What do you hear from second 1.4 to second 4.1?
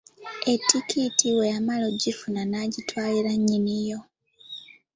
yamala okugifuna, n'agitwalira nnyini yo.